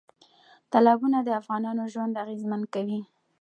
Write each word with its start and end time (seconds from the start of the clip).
تالابونه 0.71 1.17
د 1.23 1.29
افغانانو 1.41 1.83
ژوند 1.93 2.19
اغېزمن 2.23 2.61
کوي. 2.73 2.99